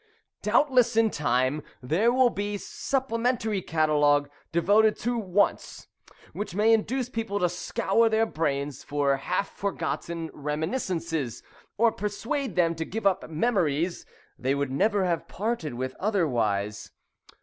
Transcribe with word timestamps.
Doubtless, 0.41 0.97
in 0.97 1.11
time, 1.11 1.61
there 1.79 2.11
will 2.11 2.31
be 2.31 2.55
a 2.55 2.57
supplementary 2.57 3.61
catalogue 3.61 4.31
devoted 4.51 4.95
to 5.01 5.15
'Wants,' 5.15 5.89
which 6.33 6.55
may 6.55 6.73
induce 6.73 7.07
people 7.07 7.37
to 7.39 7.47
scour 7.47 8.09
their 8.09 8.25
brains 8.25 8.83
for 8.83 9.15
half 9.17 9.49
forgotten 9.55 10.31
reminiscences, 10.33 11.43
or 11.77 11.91
persuade 11.91 12.55
them 12.55 12.73
to 12.73 12.83
give 12.83 13.05
up 13.05 13.29
memories 13.29 14.07
they 14.39 14.55
would 14.55 14.71
never 14.71 15.05
have 15.05 15.27
parted 15.27 15.75
with 15.75 15.95
otherwise. 15.99 16.89